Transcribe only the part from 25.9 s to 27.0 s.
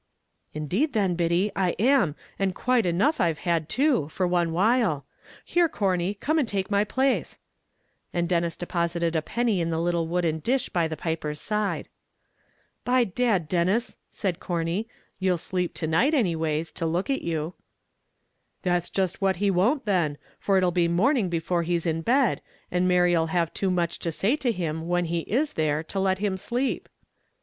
let him sleep."